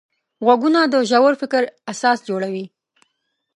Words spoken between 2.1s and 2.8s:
جوړوي